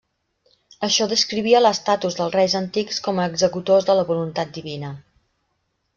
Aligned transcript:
Això 0.87 1.05
descrivia 1.11 1.61
l'estatus 1.61 2.17
dels 2.21 2.35
reis 2.37 2.57
antics 2.61 2.99
com 3.09 3.21
a 3.21 3.27
executors 3.33 3.89
de 3.91 3.97
la 4.01 4.07
voluntat 4.11 4.57
divina. 4.57 4.91